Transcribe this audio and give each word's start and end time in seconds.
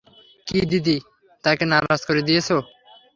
কী 0.47 0.59
দিদি, 0.71 0.97
তাকে 1.43 1.63
নারাজ 1.65 2.01
করে 2.05 2.21
দিয়েছো। 2.21 2.57